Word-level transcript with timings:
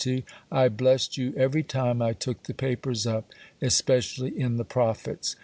"I 0.51 0.67
blessed 0.69 1.17
you 1.19 1.31
every 1.37 1.61
time 1.61 2.01
I 2.01 2.13
took 2.13 2.45
the 2.45 2.55
papers 2.55 3.05
up, 3.05 3.29
especially 3.61 4.31
in 4.35 4.55
the 4.57 4.65
Prophets. 4.65 5.35